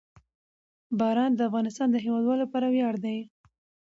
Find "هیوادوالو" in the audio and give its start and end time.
2.05-2.41